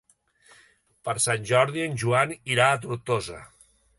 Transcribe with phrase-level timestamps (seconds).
[1.09, 3.41] Per Sant Jordi en Joan irà a Tortosa.